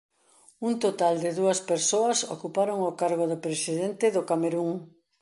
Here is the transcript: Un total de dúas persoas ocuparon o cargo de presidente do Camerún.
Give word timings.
Un 0.67 0.73
total 0.85 1.15
de 1.23 1.31
dúas 1.39 1.59
persoas 1.71 2.19
ocuparon 2.35 2.79
o 2.89 2.91
cargo 3.01 3.25
de 3.31 3.37
presidente 3.45 4.05
do 4.15 4.21
Camerún. 4.29 4.71